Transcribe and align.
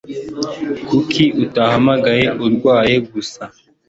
Kuki 0.87 1.23
utahamagaye 1.43 2.25
urwaye 2.45 2.95
gusa? 3.11 3.41